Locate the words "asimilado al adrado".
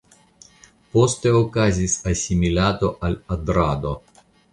2.13-3.93